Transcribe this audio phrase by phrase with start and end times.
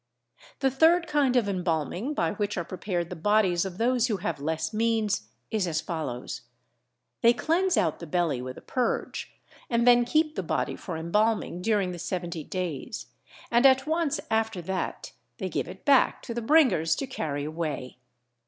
[0.61, 4.39] The third kind of embalming, by which are prepared the bodies of those who have
[4.41, 6.41] less means, is as follows:
[7.21, 9.31] they cleanse out the belly with a purge
[9.69, 13.11] and then keep the body for embalming during the seventy days,
[13.51, 17.99] and at once after that they give it back to the bringers to carry away.